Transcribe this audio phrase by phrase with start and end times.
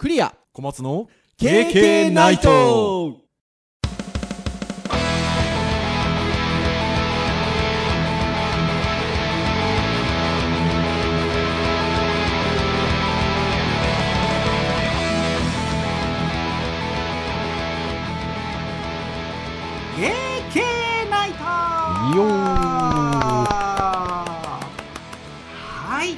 [0.00, 0.34] クリア。
[0.54, 3.18] 小松の KK ナイト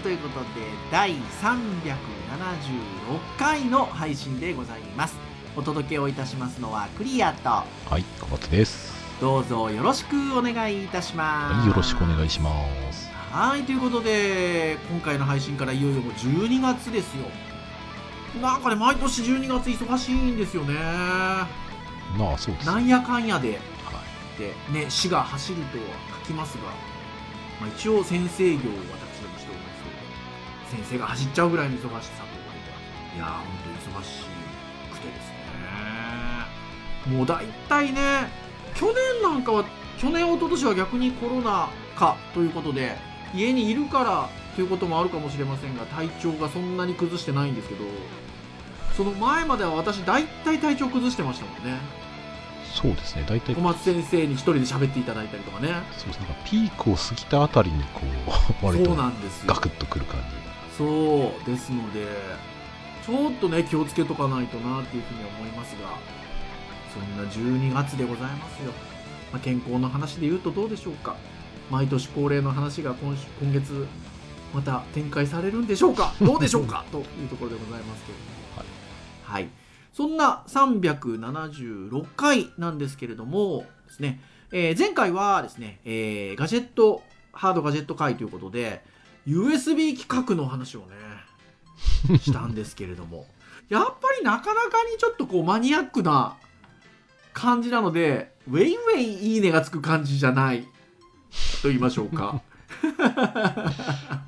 [0.02, 0.46] ということで
[0.90, 1.16] 第376
[3.38, 5.16] 回の配信でございます。
[5.54, 7.66] お届けをいたしますのはクリアとは
[7.98, 8.92] い小松です。
[9.20, 11.54] どうぞよろしくお願いいたします。
[11.54, 12.50] はいよろしくお願いしま
[12.92, 13.08] す。
[13.30, 17.26] はいということで今回の配信からいよいよもう12月ですよ。
[18.40, 20.74] なんかね毎年12月忙しいんですよね。
[20.74, 21.46] ま
[22.34, 23.52] あそうですなんやかんやで。
[23.52, 23.54] は
[24.36, 24.38] い。
[24.40, 25.84] でね死が走るとは
[26.24, 26.64] 書きますが、
[27.60, 28.58] まあ、一応先生業を
[28.90, 29.28] 私ど
[30.72, 34.24] 先生が走っちゃうぐらいの忙しさということでいやー本当に忙し
[34.90, 35.28] くてです
[37.08, 37.16] ね。
[37.16, 38.30] もう大体ね
[38.74, 39.64] 去年なんかは
[39.98, 42.96] 去年一昨年は逆にコロナ禍ということで
[43.34, 47.84] 家にいるからということもあるかもしれませんが体調がそんなに崩してないんですけど
[48.96, 51.78] その前までは私大体体調崩してましたもんね。
[52.74, 53.24] そうですね。
[53.28, 55.74] 大体小松先生に一人で喋っていただいたりとかね。
[55.98, 56.16] そうです。
[56.18, 58.00] なんかピークを過ぎたあたりにこ
[58.62, 59.44] う割そうとなんですよ。
[59.48, 60.20] ガクッとくる感
[60.76, 62.06] そうですので
[63.04, 65.98] ちょっとね気をつけとかないとなっていうふうに思いますが
[66.92, 68.72] そんな12月でございますよ、
[69.32, 71.16] まあ、健康の話で言うとどうでしょうか。
[71.70, 73.86] 毎年恒例の話が今週今月
[74.52, 76.12] また展開されるんでしょうか。
[76.20, 76.84] どうでしょうか。
[76.92, 78.32] というところでございますけれども。
[79.24, 79.48] はい、
[79.94, 87.02] そんな376回なんですけれどもですね、えー前回はですね、えーガジェット
[87.32, 88.84] ハードガジェット回ということで
[89.26, 93.26] USB 規格の話をねしたんですけれども。
[93.68, 96.36] やっぱりなかなかにちょっとこうマニアックな
[97.32, 100.66] 感じなのでウェイウェイいいねがつく感じじゃない。
[101.62, 102.42] と言いましょうか。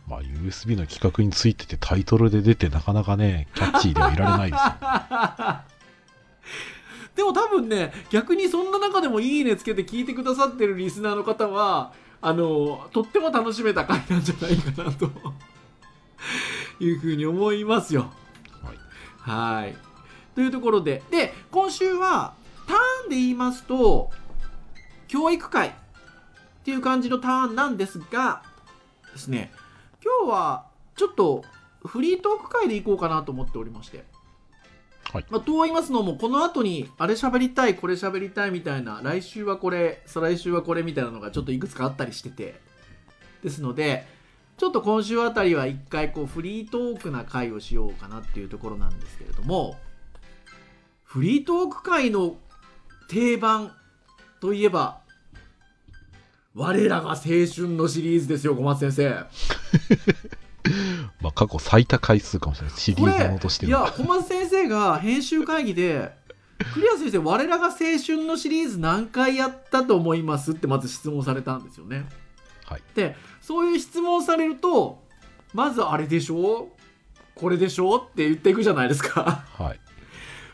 [0.09, 4.75] まあ USB の規格についててタイトルで出てなかなかねキャッチーではいられないですよ。
[7.17, 11.93] でも多分ね逆にそんな中でもいいねつけて聞いてくださってるリスナーの方は
[12.27, 15.11] あのとっても楽しめた回なんじゃないかなと。
[16.81, 18.11] いうふうに思いますよ。
[18.63, 19.61] はい。
[19.63, 19.77] はい。
[20.35, 21.03] というところで。
[21.11, 22.33] で今週は
[22.67, 22.77] ター
[23.09, 24.11] ンで言いますと
[25.07, 25.73] 教育会っ
[26.65, 28.43] ていう感じのターンなんですが
[29.13, 29.53] ですね
[30.03, 31.45] 今日はちょっと
[31.85, 34.03] フリートーク会でいこうかなと思っておりまして
[35.15, 35.27] はい。
[35.31, 42.61] まあ、と言いますのもこの後にあれ喋りたいこれ喋りたいみたいな来週はこれ再来週はこれみたいなのがちょっといくつかあったりしてて。
[43.45, 44.07] ですので
[44.57, 49.77] ちょっと今週あたりは一回こうフリートークな回をしようかなっていうところなんですけれども
[51.05, 52.37] フリートーク回の
[53.09, 53.73] 定番
[54.41, 55.01] といえば
[56.55, 59.27] 我らが青春のシリーズですよ小松先生
[61.21, 66.13] まあ過去最多回数かもしれないシリこーズものれとしてはいや小松先生が編集会議で
[66.73, 67.73] 「クリア先生我らが青
[68.05, 72.07] 春のシリーズ何回やったと思います?」ってまず質問されたんですよね。
[72.65, 75.03] はいでそういう質問されると
[75.53, 76.69] まずあれでしょ？
[77.35, 77.97] これでしょ？
[77.97, 79.45] って言っていくじゃないですか。
[79.59, 79.81] はい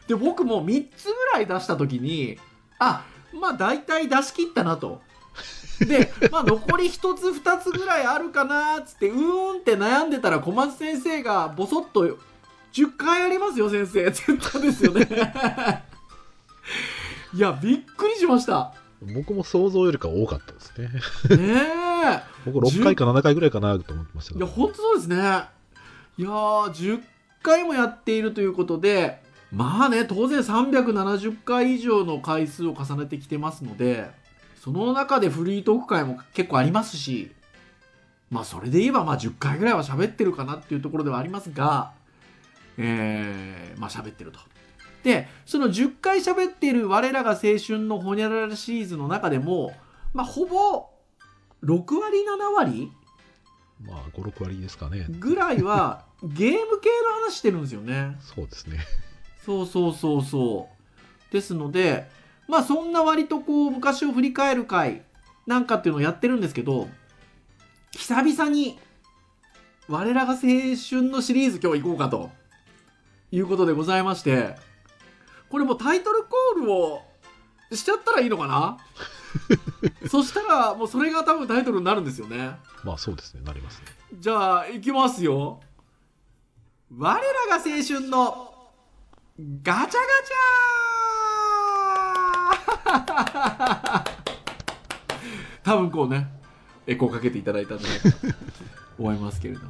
[0.09, 2.37] で僕も3つぐらい出した時に
[2.81, 5.03] あまあ大体出し切ったなと。
[5.81, 12.19] で、まあ、残り1つ2つぐらいあるかなっつってうーんって悩んでたら小松先生がボソッと
[12.73, 15.09] 「10回ありますよ先生」って言ったんですよね。
[17.33, 18.75] いやびっくりしました。
[19.15, 20.73] 僕も想像よりか多かったです
[21.31, 21.63] ねね
[22.05, 22.23] え。
[22.45, 25.17] 僕6回か7回ぐらいかなと思ってましたいや、本当そうですね。
[25.17, 27.01] いやー、10
[27.43, 34.11] 回もやっているということで、まあね、当然370回以上の回数を重ねてきてますので、
[34.61, 37.33] その中でフリートーク回も結構ありますし、
[38.31, 41.93] まあそれで言えばまあ10回ぐらいは喋ってるかなっていうところではありますが、
[42.77, 44.41] えー、まあ喋ってると。
[45.03, 49.73] で、その10回喋っている我らが青春のホニャララシリーズの中でも、
[50.13, 50.91] まあほぼ
[51.65, 52.93] 6割7割
[53.83, 58.19] まあ56割ですかねぐらいはゲーム系の話してるんですよね。
[58.21, 58.79] そうですね
[59.47, 60.69] そうそうそうそ
[61.31, 61.33] う。
[61.33, 62.11] ですので、
[62.51, 65.03] まあそんな割とこう昔を振り返る回
[65.47, 66.89] なんかっていうのをやってるんですけど、
[67.93, 68.79] 久々に
[69.89, 72.31] 我らが青春のシリーズ今日行こうかと
[73.31, 74.57] いうことでございまして、
[75.49, 77.03] これもうタイトルコールを
[77.73, 78.79] しちゃったらいいのかな？
[80.11, 82.57] そしたらもうそれが多分タイトルになるんですよね。
[82.83, 83.87] まあそうですねなりますね
[84.19, 85.61] じゃあ、いきますよ。
[86.97, 88.53] 我らが青春の
[89.63, 89.97] ガチャガチャ
[95.63, 96.29] 多分こうね
[96.87, 98.17] エコーかけていただいたんじゃないかと
[98.99, 99.67] 思いますけれども。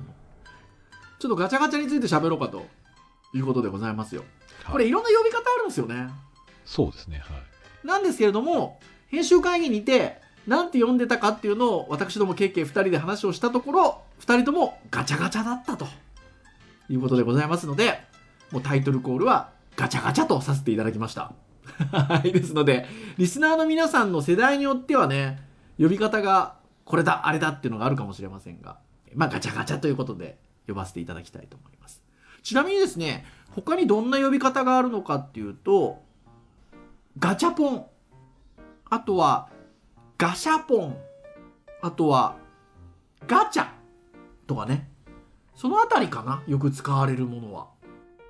[1.18, 2.66] ちょっとガチャガチャについて喋ろうかと
[3.34, 4.24] いうことでございますよ。
[4.70, 6.08] これいろんな呼び方あるんですよね。
[6.64, 7.86] そうですねはい。
[7.86, 15.86] なんですけれども編集会議にてなんて呼んでたかっていうのを私ども KK2 人で話をしたところ2人ともガチャガチャだったと
[16.88, 18.00] いうことでございますので
[18.50, 21.32] もうタイトルコールはガチャガチャとさせていただきました
[21.84, 22.86] は いですので
[23.16, 25.42] リスナーの皆さんの世代によってはね
[25.78, 28.78] 呼び方がこれだあれだっていうのがあるかもしれませんが
[29.14, 30.38] まあガチャガチャということで
[30.68, 32.02] 呼ばせていただきたいと思います。
[32.42, 36.02] ちなみにですね他にどんな呼び方があるのかっていうと
[37.18, 37.86] ガチャポン。
[38.88, 39.48] あとは
[40.18, 40.96] ガシャポン。
[41.82, 42.36] あとは
[43.26, 43.68] ガチャ。
[44.46, 44.88] とかね。
[45.54, 47.68] そのあたりかなよく使われるものは。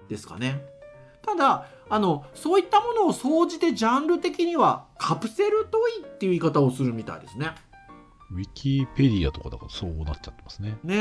[0.09, 0.63] ですかね。
[1.31, 7.53] ただあのそういったものを総じてジャンル的にはカプセルトイっていう言い方をするみたいですね。
[8.33, 10.77] ウィキペディアとかだからそうなっちゃってますね。
[10.85, 10.99] ねえ。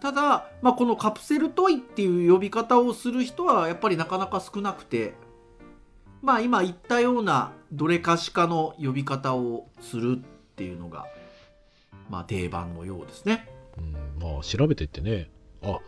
[0.00, 5.14] ただ、まあ、このカプセルトイっていう呼び方をする人はやっぱりなかなか少なくて。
[6.22, 11.06] まあ今言ったようなどれかしかの呼び方をするっていうのが
[12.08, 13.48] まあ定番のようですね。
[13.76, 13.92] うん
[14.22, 15.28] まあ調べてってね。
[15.62, 15.80] あ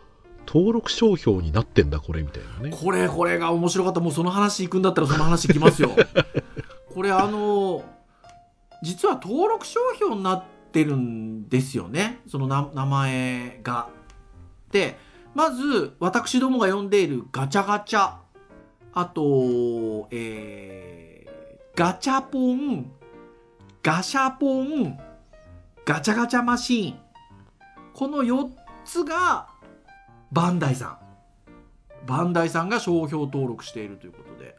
[0.47, 2.75] 登録商標になってんだこれみたいなね。
[2.75, 3.99] これこれが面白かった。
[3.99, 5.91] もうその話行くんだったらその話きますよ。
[6.93, 7.83] これあの
[8.81, 12.21] 実は登録商標になってるんですよね。
[12.27, 13.89] そのな名前が。
[14.71, 14.97] で
[15.33, 18.13] まず私どもが呼んでいるガチャガチャ。
[18.93, 22.91] あとえー、ガチャポン。
[23.83, 24.97] ガシャポン。
[25.85, 26.99] ガチャガチャマシーン。
[27.93, 28.49] この4
[28.83, 29.47] つが
[30.35, 30.97] バンダイさん
[32.05, 34.57] バンダイさんが商標登録しているということで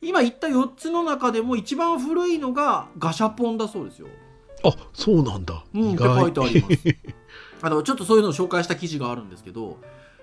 [0.00, 4.08] 今言った4つの中でも一番古いのがガシャポンだそうですよ。
[4.64, 6.76] あそうなんだ、うん、って書いてあります。
[7.60, 9.76] あのちょっとそういうのを紹介した記事があるんですけど、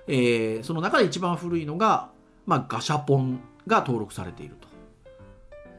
[0.08, 2.10] えーその中で一番古いのが、
[2.48, 4.68] まあ、ガシャポンが登録されていると。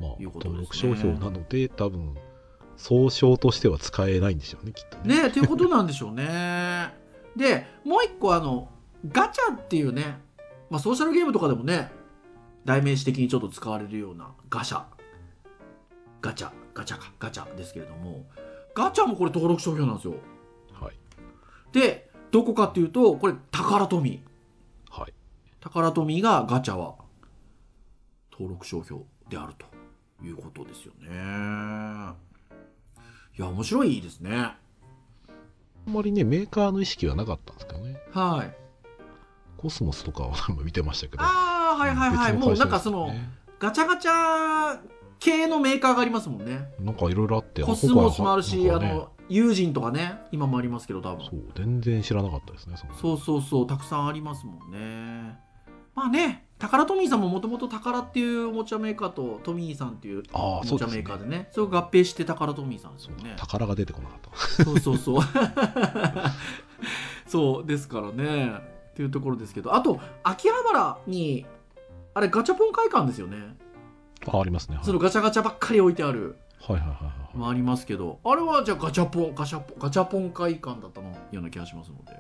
[0.01, 2.15] まあいうことね登録商標なので多分
[2.77, 6.95] 総称としては使えないんでしょうねきっとねねっていうことなんでしょうね。
[7.35, 8.69] でもう一個あの
[9.07, 10.19] ガチャっていうね、
[10.71, 11.91] まあ、ソーシャルゲームとかでもね
[12.65, 14.83] 代名詞的にちょっと使われるようなガシャ
[16.21, 18.27] ガチャガチャかガチャですけれども
[18.75, 20.15] ガチャもこれ登録商標なんですよ。
[20.73, 20.95] はい
[21.73, 25.13] でどこかっていうとこれタカラトミーはい
[25.61, 26.97] タカラトミーがガチャは
[28.33, 29.67] 登録商標であると
[30.25, 31.09] いうことですよね。
[33.39, 34.31] いや面白いですね。
[34.37, 38.68] あんまりねメーカーの意識はなかったんですけどねはい。
[39.59, 40.35] コスモスとかは
[40.65, 41.23] 見てましたけど。
[41.23, 43.13] ああはいはいはい、もうなんかその
[43.59, 44.79] ガチャガチャ
[45.19, 46.69] 系のメーカーがありますもんね。
[46.79, 48.71] なんかいろいろあってコスモスもあるし、ね。
[48.71, 51.27] あの友人とかね今もありますけど多分。
[51.27, 55.39] そう全然知らなかったですねそうそうそうたくさんありますもんね。
[55.95, 63.35] まあねタカラトミーさんももともとタカラっていうおもちゃメーカーとトミーさんっていうあおもちゃメーカーでねそれを合併してタカラトミーさんですよね。
[63.37, 64.21] タカラが出てこなかっ
[64.57, 64.65] た。
[64.65, 65.23] そうそうそう。
[67.27, 71.47] そうですからねっていうところですけどあと秋葉原に
[72.15, 73.37] あれガチャポン会館ですよね。
[74.27, 74.75] あありますね。
[74.75, 74.85] はい。
[74.85, 76.37] そのガチャガチャばっかり置いてある。
[76.61, 82.19] はいはいはいはいもありますけどあれはじゃあガチャポンガチャポンガチャポン会館だったのような気がしますので。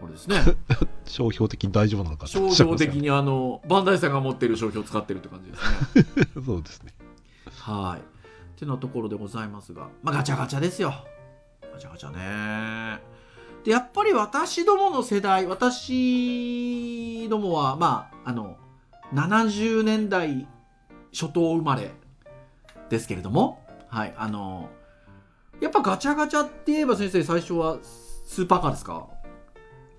[0.00, 0.36] これですね。
[1.04, 6.28] 商標的に大丈夫なのか商標的にあのバンダイさんが持ってる商標を使ってるって感じですね。
[6.46, 6.94] そうですね。
[7.56, 8.00] はい。
[8.00, 8.02] っ
[8.54, 9.88] てなところでございますが。
[10.04, 10.94] まあガチャガチャですよ。
[11.72, 13.17] ガチャガチャね
[13.68, 18.56] でやっぱり私どもの世代私どもはまああの
[19.12, 20.48] 70年代
[21.12, 21.90] 初頭生まれ
[22.88, 24.70] ですけれどもはいあの
[25.60, 29.06] やっぱガチャガチャって言えば先生最初はスーパーカーですか？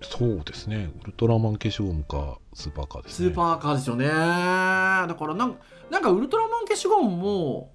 [0.02, 0.90] そうですね。
[1.02, 3.28] ウルトラマン消しゴムかスーパーカーですね。
[3.28, 4.06] スーパーカーですよね。
[4.08, 5.56] だからなん
[5.90, 7.70] なんかウルトラマン消しゴムも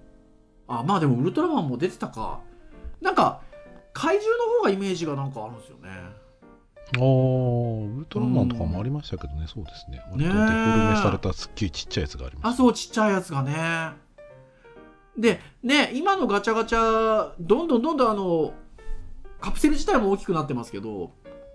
[0.67, 2.41] あまあでもウルトラマンも出てたか。
[2.99, 3.41] なんか
[3.95, 5.89] 怪獣の方がイメージがなんかあるんですよね。
[5.89, 10.01] ああウルトラマンとかもありましたけどね、そうですね。
[10.11, 12.53] 割とデフォルメされたすっげえちっちゃいやつがあります。
[12.53, 13.93] あそうちっちゃいやつがね。
[15.17, 18.53] でね今のガチャガチャどんどんどんどんあの
[19.39, 21.11] カプセル自体も大きくなってますけど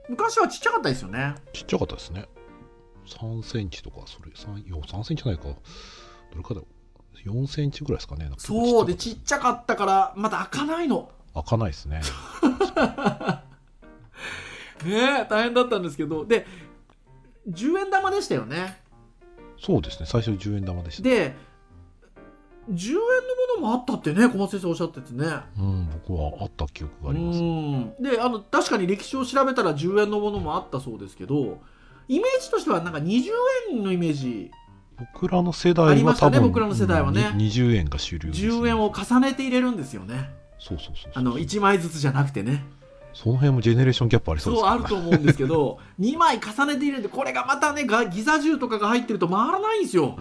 [0.08, 1.34] 昔はちっちゃかったですよね。
[1.52, 2.24] ちっちゃかったですね。
[3.06, 5.44] 3センチとかそれ 3, いや3センチじゃないか。
[5.44, 5.56] ど
[6.36, 7.28] れかだろう。
[7.28, 8.30] 4センチぐらいですかね。
[8.38, 9.76] そうでちっちゃかった。
[9.76, 12.00] からまた開かないの開かないですね。
[14.84, 16.24] ねえ大変だったんですけど。
[16.24, 16.46] で
[17.48, 18.80] 10円玉でしたよね。
[19.58, 20.06] そうですね。
[20.06, 21.02] 最初10円玉でした。
[21.02, 21.34] で
[22.70, 23.00] 10円のも
[23.56, 25.26] のもあったってね小松先生おっしゃっててね。
[25.58, 27.38] うん僕はあった記憶があります。
[27.40, 27.94] うん。
[28.00, 31.60] であの確かに歴史を調べたら10円のものもあったそうですけど
[32.08, 33.30] イメージとしてはなんか20
[33.72, 34.50] 円のイメージ。
[35.14, 37.32] 僕らの世代はありましたね多分僕らの世代はね。
[37.34, 38.34] に20円が主流ね。
[38.34, 41.12] 10円を重ねて入れるんですよねそうそうそうそう。
[41.14, 42.64] あの1枚ずつじゃなくてね。
[43.12, 50.16] その辺もジェネレーションギャップありそうそうですあると思うんですけど 2枚重ねて入れてこれがまたねがギザ銃とかが入ってると回らないんですよ。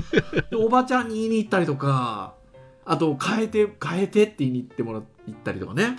[0.50, 2.34] でおばちゃんに言いに行ったりとか
[2.84, 5.96] あと変えて変えてって言いに行ってもら行ったりとかね。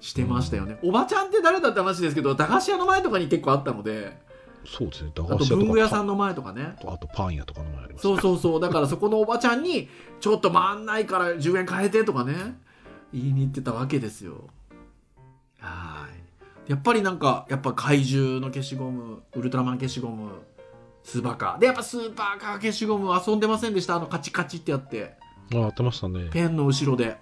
[0.00, 4.16] してましたよね、おばちゃんって誰だって話ですけど駄菓子屋の前とかに結構あったので。
[4.64, 5.10] そうですね。
[5.14, 6.76] 駄菓子屋とか文具屋さんの前とかね。
[6.84, 8.60] あとパン屋とかのもありますそうそうそう。
[8.60, 9.88] だからそこのおばちゃんに
[10.20, 12.58] ちょっと回んないから10円変えてとかね
[13.16, 14.50] 言いに行ってたわけですよ。
[15.58, 16.06] は
[16.66, 16.70] い。
[16.70, 20.30] やっぱりなんかやっぱ怪獣の消しゴムウルトラマン消しゴム
[21.02, 21.58] スーパーカー。
[21.58, 23.96] でやっぱスーパーカー消しゴム遊んでませんでした？
[23.96, 25.14] あのカチカチってやって。
[25.54, 26.28] あやってましたね。
[26.30, 27.16] ペンの後ろで。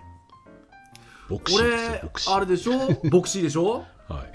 [1.28, 2.34] こボクシー。
[2.34, 2.72] あれでしょ？
[3.10, 3.84] ボクシーでしょ？
[4.08, 4.26] はい。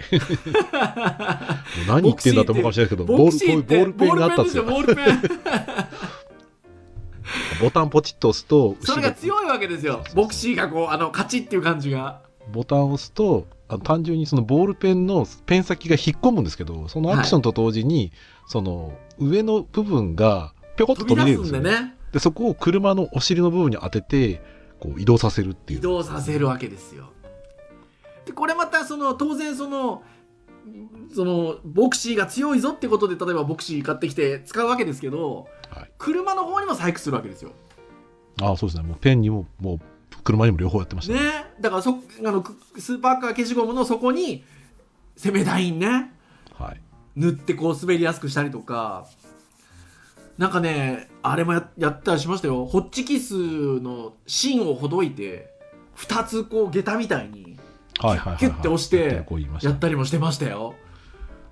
[1.88, 4.64] 何言ってんだと思うかもしれないけどボボールペンがあったんですよ。
[4.64, 5.40] ボールペンですよ
[7.62, 10.04] ボタンポチッと押すとそれが強いわけですよ。
[10.16, 12.22] ボクシーがこうあのカチっていう感じが。
[12.52, 18.12] ボタンを押すとあの単純にそのボールペンのペン先が引っ込むんですけどそのアクションと同時に、
[18.48, 21.96] その上の部分がぴょこっと飛び出るんですすよ、ね、んでね。
[22.12, 24.42] でそこを車のお尻の部分に当てて
[24.80, 25.80] こう移動させるっていう。
[25.80, 27.12] 移動させるわけですよ。
[28.26, 30.04] でこれまたその当然その
[31.14, 37.52] そのボクシーが強いぞってことで例えばボクシー買ってきて使うわけですけどはい、車の方にも細工するわけですよ。
[38.42, 38.88] ああそうですね。
[38.88, 39.80] もうペンにももう
[40.24, 41.20] 車にも両方やってましたね。
[41.20, 41.46] ね。
[41.60, 44.44] だからそあのくスーパーカー消しゴムの底に
[45.16, 46.12] 攻めダインね
[46.54, 46.82] はい。
[47.16, 49.08] 塗ってこう滑りやすくしたりとか。
[50.38, 52.66] なんかねあれもややったりしましたよ。
[52.66, 55.54] ホッチキスの芯をほどいて
[55.98, 57.49] 2つこう下駄みたいに
[58.00, 59.26] はいはいはい、はい、キュッて押して
[59.62, 60.76] やったりもしてましたよ。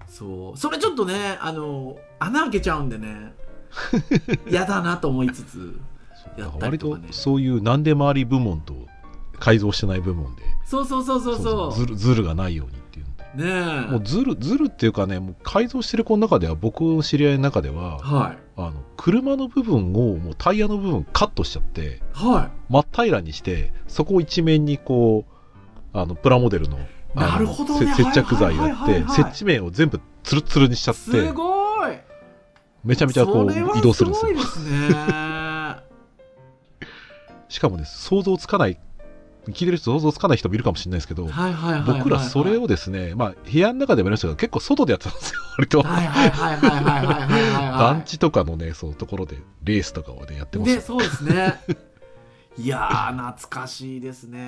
[0.07, 0.57] そう。
[0.57, 3.33] それちょっとねあの穴開けちゃうんでね。
[4.49, 5.79] 嫌だなと思いつつ
[6.37, 7.09] やったりとかね。
[7.11, 8.75] そういう何でもあり部門と
[9.39, 10.43] 改造してない部門で。
[10.65, 11.73] そうそうそうそうそう。
[11.73, 13.43] ずるずるがないようにっていうので。
[13.43, 13.91] ねえ。
[13.91, 18.37] もうずるずるっていうかねもう改造してる子の中では僕の知り合いの中でははい。
[18.55, 25.36] あの車の部分をもうタイヤの部分カットしちゃっては真っ平らにしてそこを一面にこう
[25.93, 26.77] あのプラモデルの
[27.15, 31.97] なるほど、ね、接着剤やって、接地面を全部ツルツルにしちゃってすごい。
[32.83, 34.45] めちゃめちゃこう移動するんですよ。
[34.45, 34.89] すね、
[37.49, 38.79] しかもね想像つかない
[39.47, 41.29] 聞いてる人想像つかない人もいるかもしれないですけど、
[41.85, 45.83] 僕らそれをですね、まあ、部屋の中でもやりましたけど結構外でやってたんですよ割と。
[47.77, 51.61] 団地とかのねそのところでレースとかをねやってましたそうですね。
[52.57, 54.39] いやー懐かしいですね。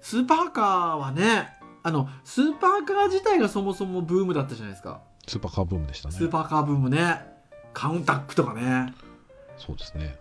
[0.00, 1.48] スーパーカーはね
[1.82, 5.00] あのスーパーカー自体がそもそもブームだったじゃないですか。
[5.26, 6.14] スーパーカーブームでしたね。
[6.14, 7.20] スーパーカーブームね。
[7.72, 8.92] カウンタックとかね。
[9.56, 10.16] そうですね。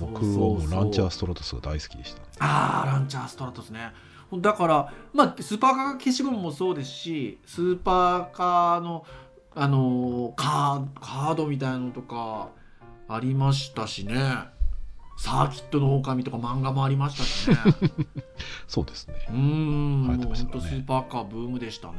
[0.00, 2.20] 僕はもうランチャーストラトスが大好きでした。
[2.20, 3.92] ねあーランチャーストラトスね。
[4.32, 9.04] だからまあスーパーカー消しゴムもそうですしスーパーカーの
[9.54, 12.48] あのーカーカードみたいのとか
[13.06, 14.53] ありましたしね
[15.24, 17.56] サーキットの狼とか漫画もありましたしね。
[18.68, 19.14] そうですね。
[19.30, 21.96] うーん、流行っもう本当スーパーカーブームでしたね。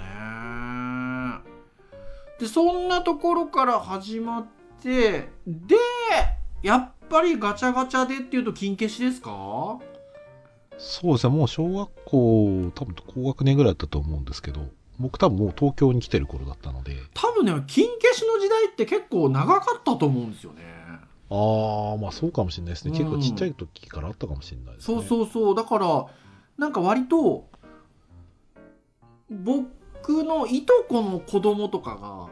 [2.39, 4.46] で、そんなところから始まっ
[4.84, 5.75] て、で、
[6.62, 9.79] やっぱりガチャガチャでっていうと金消しですか？
[10.77, 11.36] そうですね。
[11.36, 14.62] もう小学校多分高学年ぐらいだったと思うんですけど
[15.00, 16.96] 僕多分もう東京に来てる頃だったので。
[17.15, 20.75] 多分ね、金消しの時代って結構長かったと思うんですよね。
[21.36, 22.98] ああまあそうかもしれないですね、うん。
[22.98, 25.01] 結構ちっちゃい時からあったかもしれないですね。
[25.01, 25.56] そうそうそう。
[25.56, 26.06] だから、
[26.58, 27.50] なんか割と、
[29.30, 32.27] 僕のいとこの子供とかが、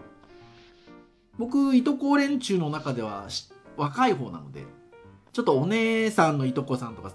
[1.38, 4.66] 僕、いとこ連中の中ではし若い方なので、
[5.32, 7.12] ちょっとお姉さんのいとこさんとか、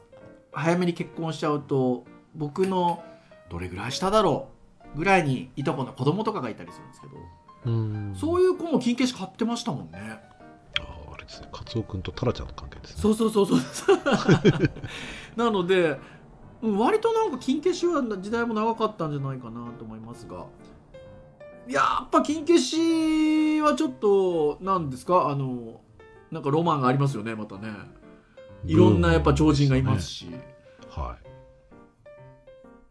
[0.52, 2.04] 早めに結婚しちゃうと、
[2.35, 3.02] 僕の
[3.49, 4.49] どれぐらい下だろ
[4.95, 4.99] う？
[4.99, 7.12] ぐらいにいとこの子供とかがいたりするんですけど、
[7.66, 8.14] うん。
[8.16, 10.21] そういう子も金消し買ってましたもんね。
[11.28, 11.49] ですね。
[11.52, 13.02] カツオ君とタラちゃんの関係ですね。
[13.02, 13.99] そうそうそうそう。
[15.37, 15.99] なので
[16.61, 20.47] うん割となんか金消しは時代も長かったんじゃないかなと思いますが。
[21.68, 25.28] やっぱ金消しはちょっと何ですか？
[25.28, 25.80] あの
[26.30, 27.68] なんかロマンがありますよねまたね。
[28.64, 30.26] いろんなやっぱ超人がいますし、
[30.90, 31.16] は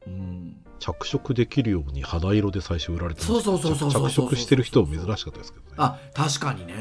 [0.06, 5.74] うん、着色できるように肌色で最初売られてそうそうそうそう着色してる人珍しかったですけどね。
[5.78, 6.78] あ確かにね、う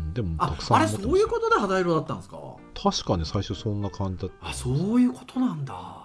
[0.00, 2.38] んでもあたくさんあれそういうことで肌色だったんですか？
[2.74, 4.48] 確かね最初そんな感じだった。
[4.48, 6.04] あそういうことなんだ。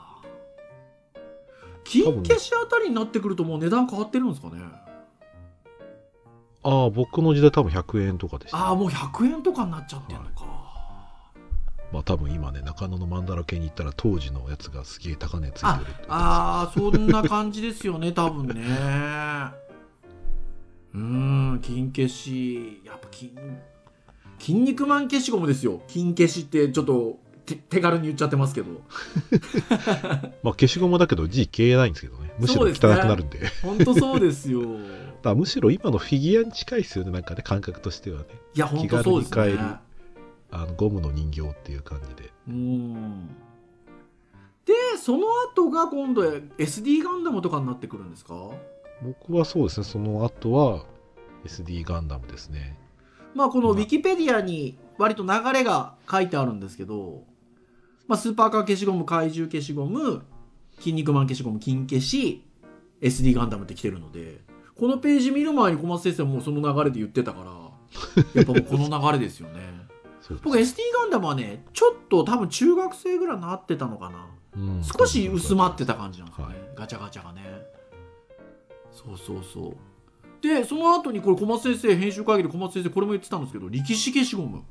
[1.84, 4.62] 金消しあたりになってくるともう値段変わってるんですかね？
[6.66, 8.58] ああ僕の時代多分100円とかでした。
[8.58, 10.46] ああもう100円とかになっちゃってんのか、
[11.94, 18.54] まあ多分今ね中野のマンダラ系に行ったら当時のやつがすげえ高値ついてあるあーそんな感じですよね多分ね。
[20.94, 23.32] うーん金消しやっぱ金
[24.40, 25.82] 筋肉マン消しゴムですよ。
[25.88, 28.82] 金消しってちょっと手手軽に言っちゃってますけど。
[30.44, 32.34] まあ消しゴムだけど字消えないんですけどね。
[32.40, 33.40] むしろ汚くなるんで。
[33.62, 34.62] 本当そうですよ。
[35.22, 38.26] だむしろ今のフィギュアに近いですよねなんかね感覚としてはね。
[38.56, 39.76] いや本当そうですね
[40.54, 42.32] あのゴムの人形っていう感じで。
[42.48, 43.28] うん。
[44.66, 46.22] でその後が今度
[46.58, 48.52] SD ガンダムとかになってくるんですか？
[49.02, 49.84] 僕はそうですね。
[49.86, 50.86] その後は
[51.46, 52.78] SD ガンダムですね。
[53.34, 57.24] まあこのウィキペディアに割と流れが書いてあるんですけど、
[58.08, 60.22] まあ、スーパーカー消しゴム怪獣消しゴム
[60.78, 62.46] 筋肉マン消しゴム金消し
[63.02, 64.42] SD ガンダムって来てるので
[64.78, 67.52] このページ見る前に小松先生もうその流れで言ってたから
[68.36, 69.60] やっぱこの流れですよね
[70.44, 74.28] 僕 SD ガンダムはねちょっと多分中学生ぐらいになってたのかな。
[74.56, 76.64] うん少し薄まってた感じなんですよね、はい。
[76.76, 77.42] ガチャガチャがね。
[78.92, 79.78] そうそうそう。
[80.42, 84.64] でその後にこれ小松先生編集会議で小松先生これも言ってたんですけど力士消しゴム。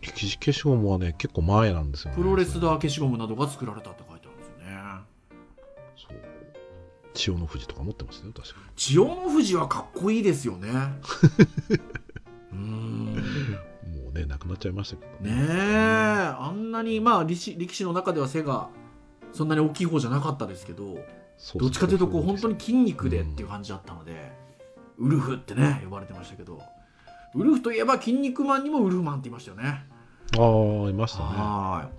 [0.00, 2.16] 歴史消しゴムはね結構前なんですよね。
[2.16, 4.78] プロレスラー消しゴムなどが作られたって書いてあるんですよね。
[5.96, 6.18] そう。
[7.14, 10.68] 千代の富士とか持ってましたよ確か千代の富士はかっこいいですよね。
[12.52, 13.07] うーん
[14.18, 15.46] ねなくなっちゃいましたけどね。
[15.50, 18.68] えあんなにまあ力士力士の中では背が
[19.32, 20.98] そんなに大きい方じゃなかったですけど
[21.56, 24.32] どっちかというとこう本当にに筋肉でっていう感じだったので、
[24.98, 26.60] ウルフってね呼ばれてましたけど
[27.34, 29.84] ウルフといえば筋肉マンにもウルフマンって言いましたよね。
[30.36, 31.24] ああいましたね。
[31.24, 31.90] は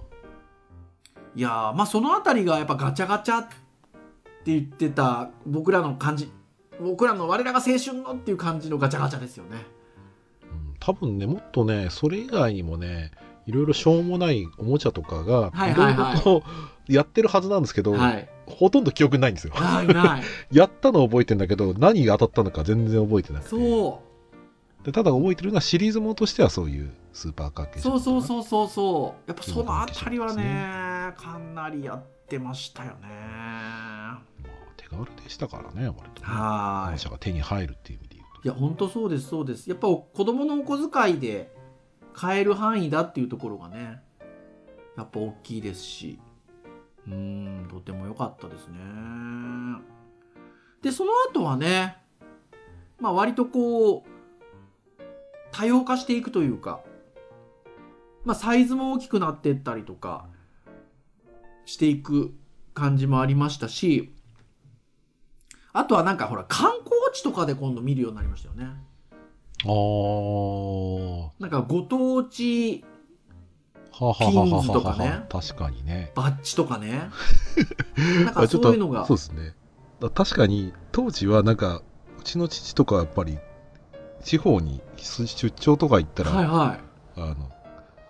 [1.35, 1.39] い。
[1.39, 3.55] いやーまあそのあたりがやっぱガチャガチャって
[4.45, 6.31] 言ってた僕らの感じ
[6.81, 9.57] 僕らの我らが青春のっていう感じのガチャガチャですよね。
[9.73, 9.78] うん
[10.89, 13.11] 多分ねもっとねそれ以外にもね
[13.45, 16.15] いろいろしょうもないおもちゃとかがはいいろはい。
[16.15, 16.43] ろと
[16.87, 18.27] やってるはずなんですけど、はい。
[18.47, 19.53] ほとんど記憶ないんですよ。
[20.51, 23.49] やったのは覚えてんだけど何が当たったのか全然覚えてなくて。
[23.49, 24.01] そ
[24.81, 24.85] う。
[24.85, 29.29] でただ覚えてるのはシリーズものとしてはそういうスーパーカー系そうそううそうそうそう。
[29.29, 33.07] やっぱそのあたりはね筋かなりやってましたよね。
[33.07, 34.21] まあ、
[34.77, 36.27] 手軽でしたからね割とね。
[36.27, 37.99] はおもちゃが手に入るっていう
[38.43, 39.69] いや本当そうですそうです。
[39.69, 41.51] やっぱ子供のお小遣いで
[42.13, 44.01] 買える範囲だっていうところがね
[44.97, 46.19] やっぱ大きいですし。
[47.07, 48.77] うんとても良かったですね。
[50.81, 51.97] でその後はね
[52.99, 54.03] まあ割とこう
[55.51, 56.81] 多様化していくというか
[58.23, 60.27] まあサイズも大きくなってったりとか
[61.65, 62.33] していく
[62.73, 64.13] 感じもありましたし
[65.73, 68.65] あとはなんかほら観光地とかで今度見るようになりましたよね。
[69.65, 72.85] ああなんかご当地
[74.17, 77.09] ピンズとかね確かにねバッジとかね。
[78.23, 79.17] なんかそういうのがそう。
[79.17, 79.53] ですね
[79.99, 81.81] だ確かに当時はなんか
[82.19, 83.37] うちの父とかはやっぱり
[84.23, 86.79] 地方に出張とか行ったら、はいはい。
[87.21, 87.49] あの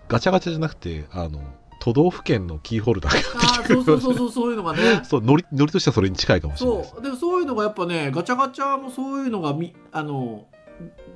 [0.07, 1.41] ガチャガチャじゃなくてあの
[1.79, 5.01] 都道府県のキーホルダーがああ、そうそうそうそう、そういうのがね。
[5.05, 7.01] そうノリノリとしてはそれに近いかもしれないそう。
[7.01, 10.47] でもそういうのがやっぱね、ガチャガチャもそういうのがみ、あの、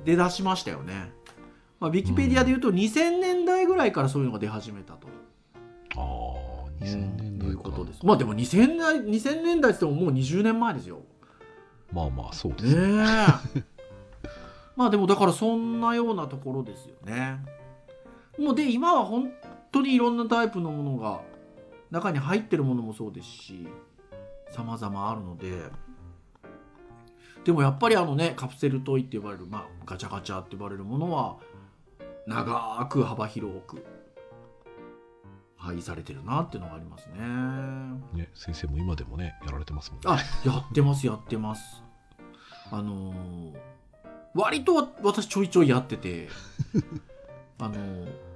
[0.04, 1.12] 出だしましたよね。
[1.80, 5.08] まあ、ウィキペディアで言うと2000年代ぐらいからそういうのが出始めたと。
[5.96, 8.04] ああ2000年代かいうことです。
[8.04, 11.02] まあでも2000代、2000年代って言ってももう20年前ですよ。
[11.94, 13.04] まあまあそうですねね
[13.56, 13.62] え
[14.76, 17.38] まあでもだからそんなようなところですよね
[18.36, 19.30] もうで今は本
[19.74, 21.20] 当にいろんなタイプのものが
[21.90, 23.68] 中に入ってるものもそうですし
[24.50, 25.70] 様々あるので。
[27.44, 31.36] でもやっぱりあのねカプセルトイって呼ばれる、まあ、ガチャガチャって呼ばれるものは
[32.26, 33.84] 長く幅広く
[35.58, 38.18] 配されてるなっていうのがありますね。
[38.18, 40.04] ね先生も今でもねやられてますもんね。
[40.06, 41.82] あやってますやってます。
[42.70, 43.54] あのー
[44.34, 46.28] 割と私ちょいちょいやってて
[47.58, 48.33] あのー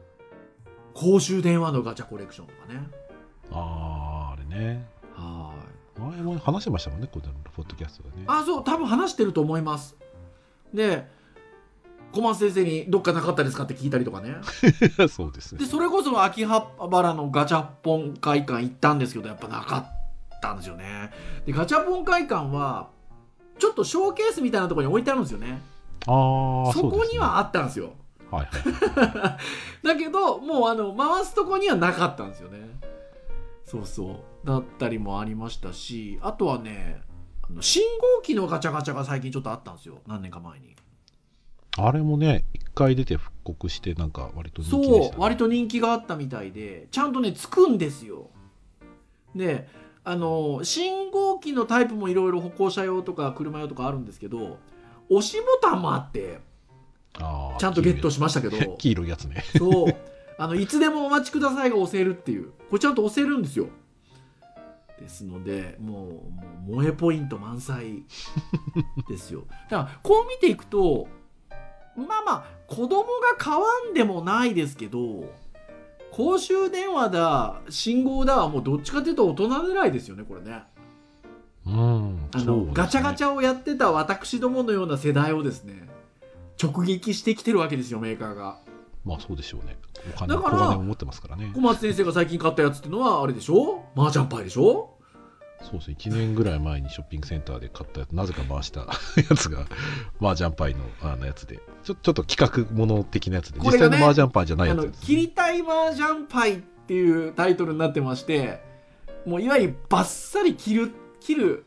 [0.99, 2.81] 公衆電話のガチャコレクションとかね。
[3.53, 4.85] あああれね。
[5.15, 5.55] は
[5.97, 6.01] い。
[6.01, 8.25] 前も話してましたもんねこのポッドキャストでね。
[8.27, 9.97] あそう多分話してると思います。
[10.75, 11.07] で
[12.13, 14.37] 小松先生に「どっかなかったですか?」って聞いたりとかね。
[15.09, 15.61] そうですね。
[15.61, 19.99] でそれこそ秋葉原のガチャポン会館行ったんですけどやっぱなかっ
[20.39, 21.11] ったんですよね。
[21.45, 22.89] でガチャポン会館は
[23.59, 25.61] ちょっとショーケースみたいなところに置いてあるんですよね。
[26.07, 27.93] ああそこにはあっったんですよ
[28.31, 29.39] はいは
[29.83, 29.87] い。
[29.87, 32.59] だけどもうあの回すとこにはなかったんですよね。
[33.65, 34.47] そうそう。
[34.47, 37.03] だったりもありましたしあとはね
[37.43, 37.83] あの信
[38.17, 39.99] 号機のガチャガチャが最近ちょっとあったんですよ。
[40.07, 40.77] 何年か前に。
[41.77, 45.21] あれもね一回出て復刻してなんか割と人気でそした、う。
[45.21, 48.31] 割と人気があったみたいでちゃんとねつくんですよ。
[49.35, 49.69] で
[50.05, 54.59] あの信号機のタイプもいろいろ歩行者用とか車用とかあるんですけど
[55.11, 56.41] 押しボタンもあって
[57.59, 58.77] ちゃんとゲットしましたけど。
[58.77, 59.25] 黄色いやつ。
[59.29, 59.45] ね。
[59.57, 59.95] そう。
[60.39, 62.51] あのいつでもお待ちくださいが押せるっていう。
[62.71, 63.69] これちゃんと押せるんですよ。
[65.01, 66.09] ですのでも
[66.67, 68.03] うもう萌えポイント満載
[69.09, 69.45] ですよ。
[69.71, 71.07] だからこう見ていくと
[71.97, 75.33] まあまあ子供が買わんでもないですけど
[76.11, 80.63] 公衆電話だ信号だはもうどっちかというと大人狙いですよねこれね。
[81.67, 85.88] うんあの、ガチャガチャャをやってた私どものような世代をですね
[86.63, 88.59] 直撃してきてるわけですよメーカーが。
[89.05, 89.77] まあそうでしょうね。
[90.15, 91.51] お金だから小金を持ってますからね。
[91.55, 93.85] 小松先生が最近買ったやつってのはあれでしょ？
[93.97, 94.95] 麻雀パイでしょ？
[95.63, 95.97] そうですね。
[95.99, 98.81] 1年ぐらい前にショッピングセンターで買ったやつなぜか回した
[99.31, 99.67] やつが
[100.21, 101.59] 麻雀パイのあのやつで。
[101.85, 108.61] ちょちょっと企画もの的なやつで、ね際の麻雀パイじゃないやつです切りたい麻雀パイっていうタイトルになってまして
[109.27, 111.65] もういわゆるバッサリ切る切る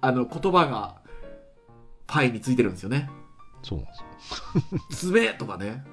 [0.00, 0.96] あの言葉が
[2.06, 3.08] パイについてるんですよね
[3.68, 3.92] そうなんで
[4.90, 5.10] すよ。
[5.20, 5.84] 爪とかね。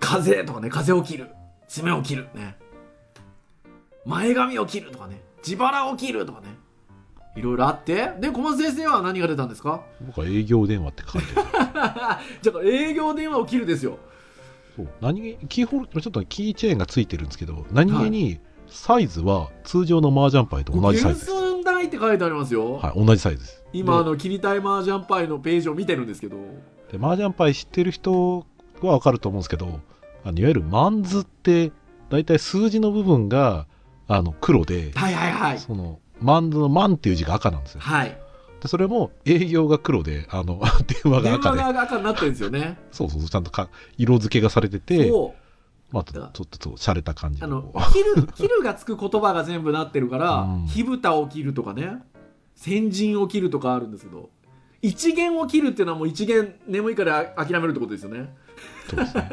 [0.00, 0.68] 風とかね。
[0.68, 1.30] 風を切る。
[1.66, 2.56] 爪を切るね。
[4.04, 5.22] 前髪を切るとかね。
[5.42, 6.48] 自腹を切るとかね。
[7.36, 8.12] いろいろあって。
[8.20, 9.82] で小松先生は何が出たんですか？
[10.06, 11.28] 僕は営業電話って書いて
[11.72, 12.24] ある。
[12.42, 13.98] じゃあ営業電話を切るですよ。
[14.76, 14.88] そう。
[15.00, 21.32] 何気キーホルちょっとキーチェーンがついてるんですけど何気にサイズは通常の麻雀パイと同じサイズです、
[21.84, 23.64] って書いてありますよ、はい、同じサイズです。
[23.72, 26.36] 今あの切りたい麻雀パイのページを見てるんですけど
[26.90, 28.46] で麻雀パイ知ってる人
[28.80, 29.80] は分かると思うんですけど
[30.24, 31.72] あのいわゆるマンズって
[32.10, 33.66] 大体数字の部分が
[34.06, 35.58] あの黒ではいはいはい。
[35.58, 37.80] そのマンズのマンっていう字が赤なんですよ。
[37.80, 38.16] はい。
[38.60, 40.60] でそれも営業が黒であの
[41.02, 41.60] 電話が電赤で。
[41.60, 42.78] 話が赤になってるんですよね。
[42.92, 43.68] そうそうちゃんとか
[43.98, 45.10] 色付けがされてて
[45.92, 50.66] まあ、ちょっとちょっと洒落た感じあのの切る切るがつく言葉が全部なってるからうん。
[50.66, 52.02] 火蓋を切るとかね。
[52.56, 54.30] 先陣を切るとかあるんですけど
[54.86, 58.34] 一元を切るっていうのはもう一元眠いから諦めるってことですよね。
[58.94, 59.30] ですね。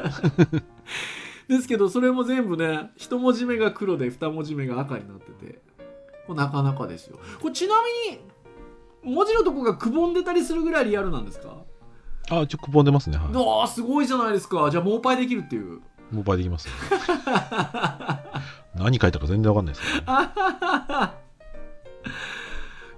[1.50, 5.60] ですけどそれも全部ね一文字目が黒で二文字目が赤になってて
[6.26, 7.20] これなかなかですよ。
[7.42, 8.12] これちなみ
[9.10, 11.58] に文字のとこがくぼんでたりするぐらいリアルなんですか？
[12.30, 14.70] あちょっとくぼんでますね、はい、ああすごいじゃないですか。
[14.72, 15.82] じゃあモーパイできるっていう。
[16.12, 16.74] モバイできます、ね、
[18.76, 20.12] 何書いたか全然わかんないですけど、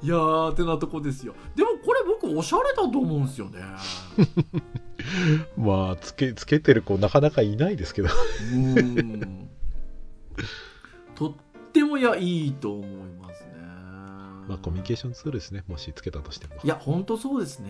[0.01, 1.35] いやーってなとこですよ。
[1.55, 1.77] でも
[2.23, 3.59] これ僕おしゃれだと思うんですよね。
[5.57, 8.07] まあつけつけてる子なかなかいないですけど。
[8.07, 9.49] うーん。
[11.15, 11.33] とっ
[11.73, 13.51] てもいやいいと思いますね。
[14.47, 15.63] まあコミュニケーションツールですね。
[15.67, 16.55] もしつけたとしても。
[16.63, 17.69] いやほんとそうですね。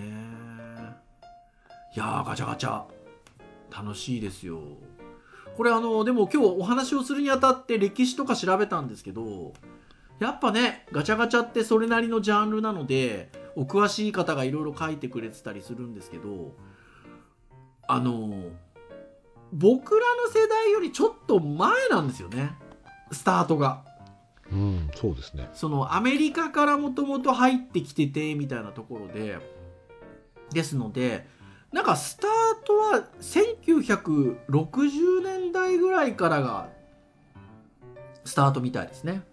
[1.95, 2.83] いやーガチャガチャ。
[3.75, 4.59] 楽しいですよ。
[5.57, 9.53] これあのでも今日お話をするにあたって歴史とか調べたんですけど
[10.19, 16.55] やっぱねガチャガチャってそれなりのジャンルなのでお詳しい方がいろいろ書いてくれてたりするんですけど
[17.87, 18.43] あの
[19.51, 22.55] 僕らの世代よりちょっと前なんですよね。
[23.11, 23.83] スタートが。
[24.51, 25.49] うんそうですね。
[25.53, 29.37] そのアメリカからもともと入ってきててみたいなところで。
[30.53, 31.27] ですので
[31.71, 32.29] なんかスター
[32.65, 36.69] トは1960年代ぐらいからが
[38.23, 39.23] スタートみたいですね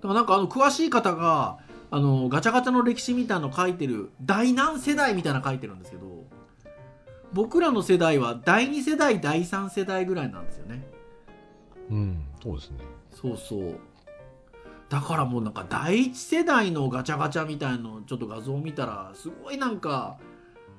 [0.00, 1.58] だからなんかあの詳しい方が
[1.90, 6.24] あのガチャガチャの歴史みたいなの書いてる第何世代みたいなの書いてるんですけど
[7.32, 10.86] 僕らの世代は第2世代第3世代ぐらいなんですよね。
[11.90, 12.78] うんそうですね。
[13.12, 13.78] そうそう。
[14.88, 20.18] だからもうなんか第一世代のガチャガチャみたいのちょっと画像を見たらすごいなんか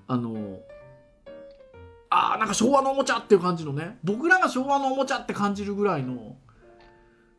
[0.08, 0.60] あの
[2.10, 3.97] あーなんか昭和のおもちゃっていう感じのね。
[4.03, 6.36] 僕らが昭和のおもちゃって感じるぐらいの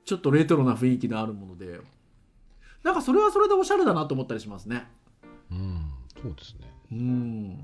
[0.08, 1.80] ちょっとレトロな雰囲気のあるもので。
[2.82, 4.86] なんかそれはそれでおしゃれだなと思ったりしますね。
[5.50, 5.90] うん
[6.22, 6.72] そうですね。
[6.92, 7.58] うん。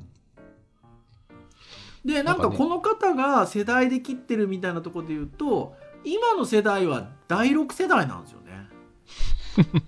[2.05, 8.69] でなんかこの方が世代で切ってるみたいなところで言うと今の世代は第6世代なんですよね。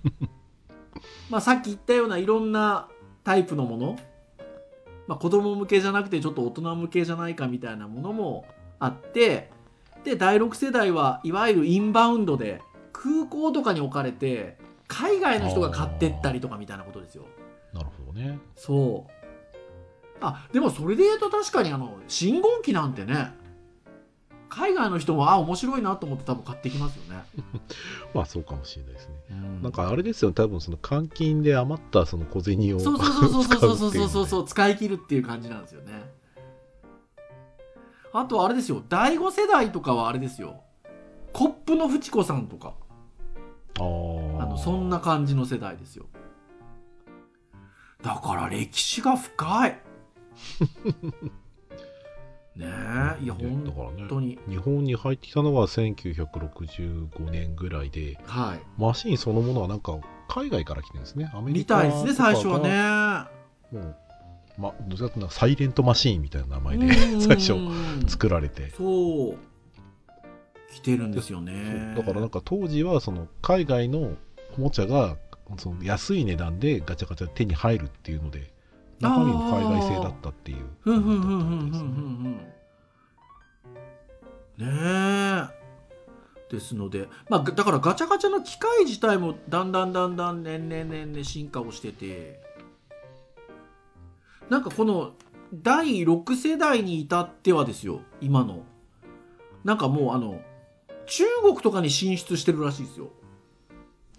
[1.29, 2.89] まあさっき言ったようないろんな
[3.23, 3.99] タイプのもの、
[5.05, 8.47] まあ、子供向けじゃなくてちょっと大人向けじゃないかみたいなものも
[8.79, 9.51] あって
[10.03, 12.61] で第6世代はいわゆるインバウンドで
[12.93, 14.57] 空港とかに置かれて
[14.87, 17.25] 海外の人が買ってったりとかみたいなことですよ
[17.73, 18.39] なるほどね。
[18.55, 19.11] そう
[20.19, 23.33] あでもそれで言うと確かにあの信号機なんてね
[24.49, 27.21] 海外の人もあ面白いなと思って多分買ってきますよね、
[28.15, 29.13] まあそうかもしれないですね。
[29.31, 34.47] うんなんかあれですよ、多分その換金で余ったその小銭をそうそうそうそうそうそうそうそうう。
[34.47, 36.09] 使い切るっていう感じなんですよね
[38.13, 38.83] あとあれですよ。
[38.89, 40.61] 第5世代とかはあれですよ。
[41.33, 42.73] コップのフチ子さんとか。
[43.79, 46.05] あのそんな感じの世代ですよ。
[48.01, 49.77] だから歴史が深い。
[52.55, 52.65] ね
[53.19, 53.23] え。
[53.23, 54.39] いや本当に。
[54.49, 58.59] 日本に入ってきたのは1965年ぐらいで、はい。
[58.81, 61.29] マシンそのものはなんか海外から来てるんですね。
[61.33, 62.69] アメリみカたいですね最初はね。
[63.79, 63.95] ねもう、
[64.57, 67.53] ま、どちらかサイレントマシーンみたいな名前でうん 最初
[68.07, 68.71] 作られて。
[68.77, 69.37] そう。
[70.73, 71.93] 来てるんですよね。
[71.95, 74.15] だからなんか当時はその海外の
[74.57, 75.17] おもちゃが
[75.57, 78.51] その安い値段でガチャガチャ手に入るっていうので
[78.99, 82.63] 中身も海外製だったっていうふんふんふんふんふんふ感じだったんんです
[84.57, 84.67] ね
[85.53, 85.57] え
[86.53, 92.41] ですのでまあだからガチャガチャの機械自体もだんだんだんだん年々年々進化をしてて
[94.49, 95.13] なんかこの
[95.53, 98.63] 第6世代に至ってはですよ今の
[99.63, 100.39] なんかもうあの
[101.05, 103.11] 中国とかに進出してるらしいですよ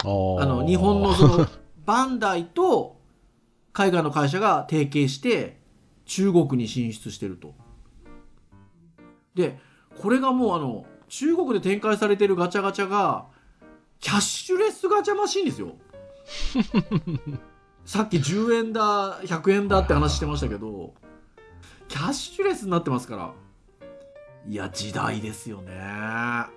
[0.05, 0.07] あ
[0.47, 1.47] の日本のその
[1.85, 2.97] バンダイと
[3.73, 5.59] 海外の会社が提携して
[6.05, 7.55] 中国に進出してると。
[9.35, 9.59] で
[10.01, 13.27] これがもうあの中国で展開されてるガチャガチャが
[14.01, 15.77] キャッシュレスガチャマシンですよ。
[17.89, 20.93] さっき10円だ100円だって話してましたけど
[21.89, 23.33] キャッシュレスになってますから。
[24.47, 25.73] いや時代ですよね。
[25.73, 26.51] ま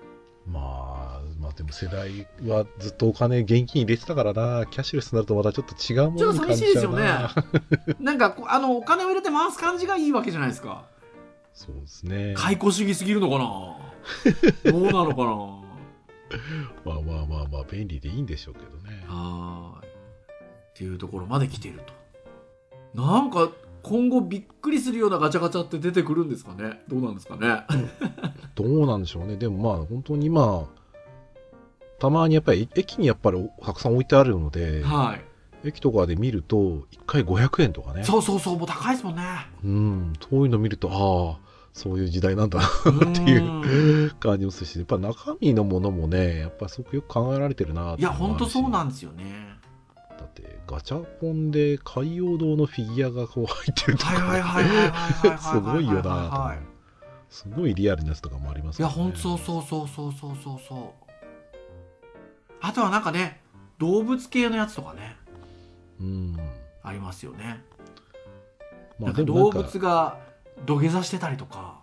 [0.45, 4.65] あまあでも世代はずっとお金現金入れてたからな。
[4.65, 7.41] キャッシュレスになるとまたちょっと違うものに感じちょっと寂し
[7.79, 10.83] いです なんかあのお金を入れて回す感じがいいわけじゃないですか。
[11.53, 12.33] そうですね。
[12.35, 13.77] 解雇主義すぎるのかな。
[14.69, 16.91] どうなのかな。
[16.93, 19.05] まあまあまあまあ便利でいいんでしょうけどね。
[19.07, 19.90] はーい。
[20.81, 21.93] っていうところまで来ていると。
[22.99, 23.51] なんか
[23.83, 26.81] 今後びっくりするようなガチャガチャって出てくるんですかね？
[26.87, 27.63] どうなんですかね？
[28.55, 30.67] どうなんでしょうねでもまあ本当に今
[31.99, 35.67] たまにやっぱり駅にやっぱりたくさん置いてあるのではい。
[35.67, 39.23] 駅とかで見ると1回500円とかねそうそうそう、もう高いですもんね。
[39.63, 49.60] うんそういうの見るとああそういう時代なんだなっていう感じもするしやっぱ中身のものもねやっぱすごくよく考えられてるなっていや、ほんとそうなんんですよね。
[50.41, 55.37] ってガチャポンで海洋堂のフィギュアがこう入ってるとか。
[55.39, 56.71] すごいよなと思うはい
[57.29, 61.11] すごいリアルなやつとかもありますいや、からねほんとそうそうそうそうそうそう。
[62.59, 63.41] あとはなんかね、
[63.77, 65.15] 動物系のやつとかね、
[65.99, 66.37] うん
[66.83, 67.63] ありますよね。
[68.99, 70.19] まなんか動物が
[70.65, 71.79] 土下座してたりとか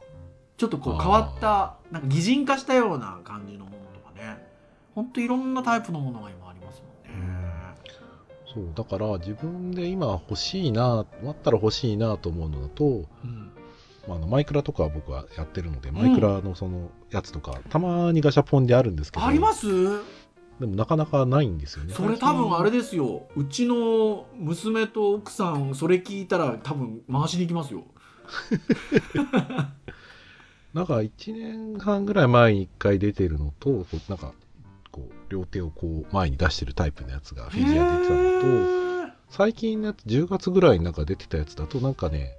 [0.57, 4.44] ちょっとこう変わったなんか擬人化したような感じのものとかね
[4.94, 6.48] ほんといろんなタイプのものが今あります
[8.55, 13.51] そうだから自分で今欲しいなあったら欲しいなと思うのだと、うん。
[14.07, 19.27] まあ、あのマイクラとかは僕はやってるので、マイクラのそのやつとかたまにガシャポンであるんですけど。
[19.27, 19.67] あります？
[20.61, 21.95] でもなかなかないんですよね。
[21.95, 23.29] それ多分あれでですよ。
[23.37, 27.85] うちの娘と奥さんそれ聞いたら多分回しに行きますよ。
[30.75, 34.33] なんか1年半ぐらい前に1回出てるのとなんか
[35.29, 42.33] 両手をこう前に出してるタイプのやつがフィギュアで出てたのと最近のやつ10月ぐらいになんか出てたやつだとなんかね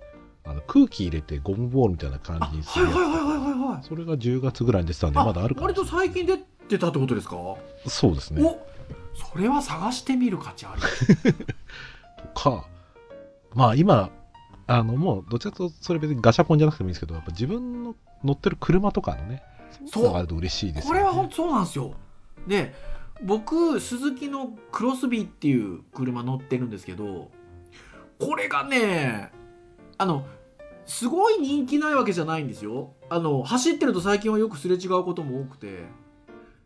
[0.45, 3.83] あの空気入れてゴムボールみたいな感あじにするやはいはいはいはいはいはい。
[3.83, 7.35] つそれが10月ぐらいに出てたんでまだあるかも割と最近出てたってことですか、
[7.87, 8.43] そうですね。
[8.43, 8.59] お
[9.15, 10.81] それは探してみる価値あり
[12.33, 12.65] とか
[13.53, 14.09] まあ今
[14.67, 19.43] あのもうどちらかとそれ別にガシャポンじゃなくてもいいんですけどやっぱ自分の乗ってる車とかのね
[19.87, 20.03] そう。
[20.03, 20.99] いうのがあると嬉しいですよね。
[20.99, 21.93] これは本当そうなんですよ
[22.49, 22.73] で
[23.23, 27.31] 僕鈴木のクロスビーっていう車乗ってるんですけど
[28.19, 29.31] これがね
[29.97, 30.25] あの
[30.85, 32.93] すごい人気ないわけじゃないんですよ。
[33.09, 35.85] あの走ってると最近はよくすれ違うことも多くて。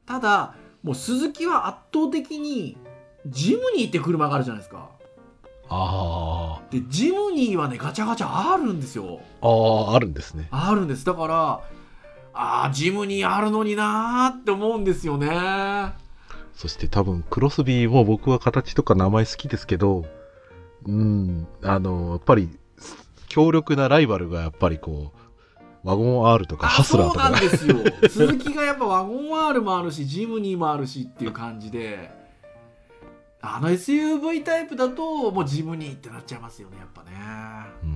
[0.06, 2.78] ただもう鈴木は圧倒的に
[3.26, 4.90] ジムニーって車があるじゃないですか。
[5.70, 9.20] あでジムニーはねガチャガチャあるんですよ。
[9.42, 10.48] ああああるんですね。
[10.52, 11.06] あるんです。
[11.06, 11.62] だから
[12.34, 15.94] あージムニーあるのになーって思うんですよね。
[16.54, 20.06] そして多分クロスビーも僕は形とか名前好きですけど
[20.86, 22.50] うんあのやっぱり
[23.28, 27.32] 強力なライバルがやっぱりこうワゴン R とかハスラーとか。
[27.32, 28.10] がそうなんですよ。
[28.10, 32.12] 鈴木がやっぱワゴン R もあるしジムニーもあるしっていう感じで
[33.42, 37.12] あの SUV タイプだともうジムニーってなっちゃいますよねやっぱね。
[37.84, 37.90] うん。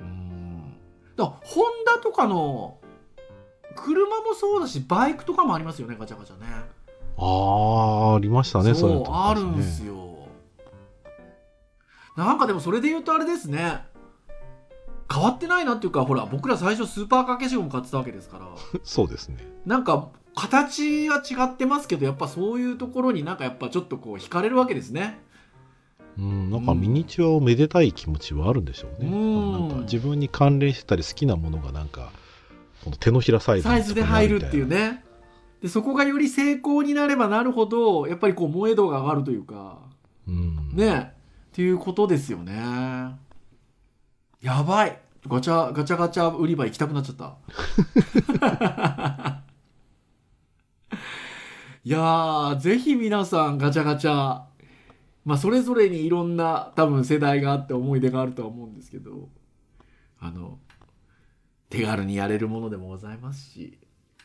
[0.00, 0.74] うん。
[1.16, 2.78] だホンダとかの
[3.74, 6.46] 車もそうだしバイクとかもありますよねガチャガチャね。
[7.18, 10.28] ああありましたねそういうのそうあるんねすよ。
[12.16, 13.84] なんかでもそれで言うとあれですね。
[15.12, 18.46] 変わってないなっていうかほら僕ら最初スーパーかけしゴム買ってたわけですから。
[18.82, 19.36] そうですね。
[19.66, 25.20] なんか形は違ってますけどやっぱそういうところになんかやっぱちょっとこう惹かれるわけですね。
[26.18, 29.52] うんなんかミニチュアをめでたい気持ちはあるんでしょうね、うん。
[29.52, 32.12] なんか自分に関連してたり好きなものがなんか
[32.84, 34.76] この手のひらサイズサイズで入るっていうね。
[34.76, 35.04] ね
[35.60, 39.78] でそこがより成功になればなるほどやっぱりこう萌え度が上がるというか。
[40.26, 40.72] うん。
[40.74, 41.12] ね。
[41.52, 43.14] っていうことですよね。
[44.40, 44.98] やばい。
[45.28, 47.36] ガチャガチャガチャ売り場行きたくなっちゃった。
[51.84, 54.42] いやーぜひ皆さんガチャガチャ
[55.24, 59.28] まあそれぞれにいろんな多分世代があって思い出があるとは思うんですけど。
[60.24, 60.56] あの
[61.72, 63.78] 手軽にやれるものでもございますし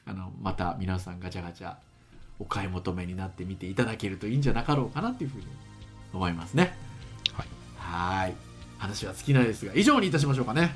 [0.05, 1.75] あのまた皆さんガチャガチャ
[2.39, 5.45] お買い求めになってみていただけるといいんじゃなかろうかなっていうふうに
[6.13, 6.77] 思いますね。
[7.33, 7.47] はい。
[7.77, 8.35] はい。
[8.77, 10.75] 話は尽きないですが以上にいたしましょうかね。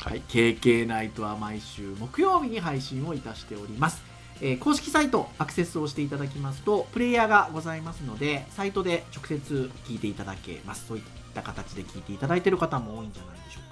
[0.00, 4.02] はい、KK ナイトは毎週木曜日に配信をいたしております、
[4.40, 10.86] えー公式サイトアクセスをしていただきますとプレイヤーがございますのでサイトで直接聞いていただけます。
[10.88, 13.71] そういった形で聞いていただいている方も多いんじゃないでしょう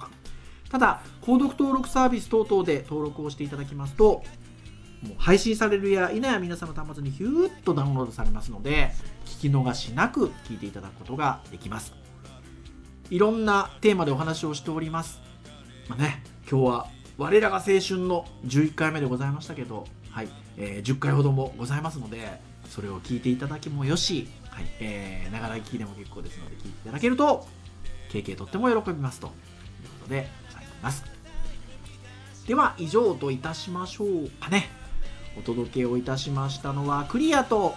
[0.71, 4.23] ただ購読登録サービス等々で登録をしていただきますと
[5.01, 8.91] もう配信されるや否や皆さんの端末にヒューッとダウンロードされますので
[9.25, 11.93] 聞き逃しなく聞いていただくことができます。
[13.09, 15.19] いろんなテーマでお話をしております。
[15.89, 27.45] まあね、今日は我らが青春の11回目でございましたけど、はいえー10回ほどもございますのでそれを聞いていただきもよし、はいえながら聞きでも結構ですので聞いていただけると
[28.09, 30.29] 経験とっても喜びますということで
[30.81, 31.03] ます。
[32.47, 34.69] では以上といたしましょうかね。
[35.37, 37.75] お届けをいたしましたのはクリアと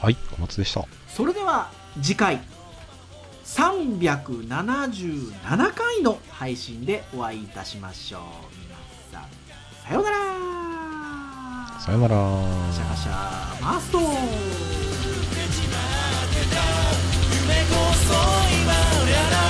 [0.00, 0.84] はいお待ちでした。
[1.06, 2.40] それでは次回
[3.44, 8.22] 377回の配信でお会いいたしましょう。
[9.12, 9.28] 皆さん
[9.86, 10.18] さようなら。
[11.80, 12.16] さようなら。
[12.72, 14.12] シャカシャマスト夢こ
[17.94, 18.12] そ
[18.62, 18.72] 今
[19.30, 19.47] ら